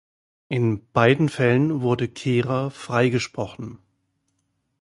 In 0.47 0.89
beiden 0.93 1.29
Fällen 1.29 1.81
wurde 1.81 2.07
Kehrer 2.07 2.71
freigesprochen. 2.71 3.77